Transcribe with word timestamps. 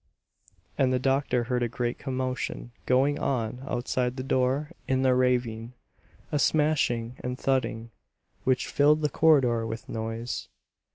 And 0.79 0.91
the 0.91 0.97
doctor 0.97 1.43
heard 1.43 1.61
a 1.61 1.67
great 1.69 1.99
commotion 1.99 2.71
going 2.87 3.19
on 3.19 3.61
outside 3.67 4.17
the 4.17 4.23
door 4.23 4.71
in 4.87 5.03
the 5.03 5.13
ravine; 5.13 5.73
a 6.31 6.39
smashing 6.39 7.17
and 7.23 7.37
thudding, 7.37 7.91
which 8.43 8.65
filled 8.67 9.03
the 9.03 9.09
corridor 9.09 9.63
with 9.67 9.87
noise. 9.87 10.47